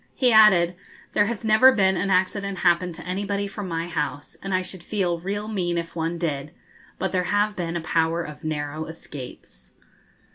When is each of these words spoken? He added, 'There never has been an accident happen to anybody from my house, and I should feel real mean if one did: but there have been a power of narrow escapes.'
He 0.15 0.31
added, 0.33 0.75
'There 1.13 1.27
never 1.43 1.69
has 1.73 1.77
been 1.77 1.95
an 1.95 2.09
accident 2.09 2.57
happen 2.65 2.91
to 2.93 3.05
anybody 3.05 3.45
from 3.45 3.67
my 3.67 3.85
house, 3.87 4.35
and 4.41 4.51
I 4.51 4.63
should 4.63 4.81
feel 4.81 5.19
real 5.19 5.47
mean 5.47 5.77
if 5.77 5.95
one 5.95 6.17
did: 6.17 6.55
but 6.97 7.11
there 7.11 7.25
have 7.25 7.55
been 7.55 7.75
a 7.75 7.81
power 7.81 8.23
of 8.23 8.43
narrow 8.43 8.85
escapes.' 8.85 9.73